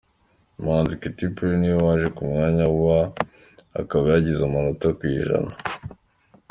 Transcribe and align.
Umuhanzikazi 0.57 1.01
Katy 1.03 1.25
Perry 1.35 1.55
ni 1.59 1.69
we 1.73 1.79
waje 1.85 2.07
ku 2.15 2.21
mwanya 2.29 2.65
wa 2.83 2.99
akaba 3.79 4.05
yagize 4.13 4.41
amanota, 4.45 4.85
ku 4.97 5.03
ijana. 5.15 5.53